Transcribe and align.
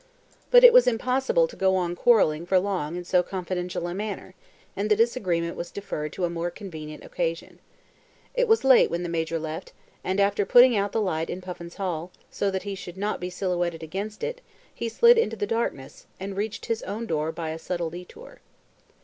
But 0.49 0.63
it 0.63 0.73
was 0.73 0.87
impossible 0.87 1.47
to 1.47 1.55
go 1.55 1.75
on 1.75 1.95
quarrelling 1.95 2.47
for 2.47 2.57
long 2.57 2.95
in 2.95 3.03
so 3.05 3.21
confidential 3.21 3.87
a 3.87 3.93
manner, 3.93 4.33
and 4.75 4.89
the 4.89 4.95
disagreement 4.95 5.55
was 5.55 5.69
deferred 5.69 6.11
to 6.13 6.25
a 6.25 6.27
more 6.31 6.49
convenient 6.49 7.03
occasion. 7.03 7.59
It 8.33 8.47
was 8.47 8.63
late 8.63 8.89
when 8.89 9.03
the 9.03 9.09
Major 9.09 9.37
left, 9.37 9.73
and 10.03 10.19
after 10.19 10.43
putting 10.43 10.75
out 10.75 10.91
the 10.91 10.99
light 11.01 11.29
in 11.29 11.39
Puffin's 11.39 11.75
hall, 11.75 12.09
so 12.31 12.49
that 12.49 12.63
he 12.63 12.73
should 12.73 12.97
not 12.97 13.19
be 13.19 13.29
silhouetted 13.29 13.83
against 13.83 14.23
it, 14.23 14.41
he 14.73 14.89
slid 14.89 15.19
into 15.19 15.35
the 15.35 15.45
darkness, 15.45 16.07
and 16.19 16.35
reached 16.35 16.65
his 16.65 16.81
own 16.81 17.05
door 17.05 17.31
by 17.31 17.51
a 17.51 17.59
subtle 17.59 17.91
detour. 17.91 18.41